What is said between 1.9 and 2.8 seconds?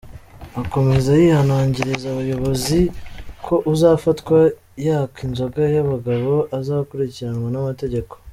abayobozi